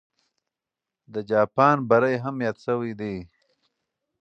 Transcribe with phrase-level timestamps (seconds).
[1.13, 3.15] د جاپان بری هم یاد سوی دی.